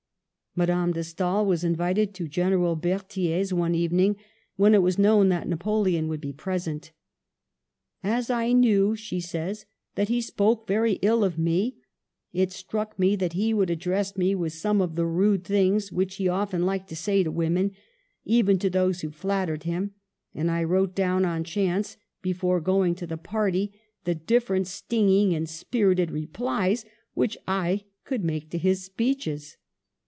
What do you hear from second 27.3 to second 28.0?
I